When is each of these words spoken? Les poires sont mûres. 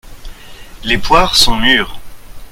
Les 0.83 0.97
poires 0.97 1.35
sont 1.35 1.55
mûres. 1.55 1.99